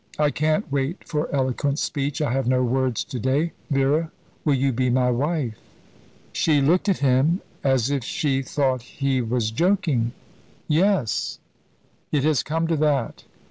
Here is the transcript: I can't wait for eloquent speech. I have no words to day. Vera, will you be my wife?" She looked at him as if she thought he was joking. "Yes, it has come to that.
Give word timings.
I 0.17 0.31
can't 0.31 0.71
wait 0.71 1.07
for 1.07 1.31
eloquent 1.31 1.77
speech. 1.77 2.23
I 2.23 2.33
have 2.33 2.47
no 2.47 2.63
words 2.63 3.03
to 3.03 3.19
day. 3.19 3.51
Vera, 3.69 4.11
will 4.43 4.55
you 4.55 4.71
be 4.71 4.89
my 4.89 5.11
wife?" 5.11 5.59
She 6.33 6.59
looked 6.59 6.89
at 6.89 6.97
him 7.05 7.39
as 7.63 7.91
if 7.91 8.03
she 8.03 8.41
thought 8.41 8.81
he 8.81 9.21
was 9.21 9.51
joking. 9.51 10.13
"Yes, 10.67 11.37
it 12.11 12.23
has 12.23 12.41
come 12.41 12.65
to 12.65 12.77
that. 12.77 13.25